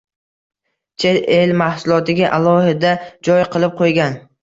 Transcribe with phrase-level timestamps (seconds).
[1.03, 2.97] Chet el mahsulotiga alohida
[3.31, 4.23] joy qilib qo'ygan.